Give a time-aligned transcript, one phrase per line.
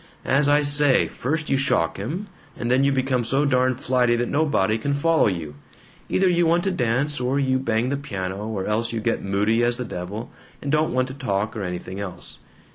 [0.25, 2.25] As I say, first you shock him,
[2.57, 5.53] and then you become so darn flighty that nobody can follow you.
[6.09, 9.63] Either you want to dance, or you bang the piano, or else you get moody
[9.63, 12.39] as the devil and don't want to talk or anything else.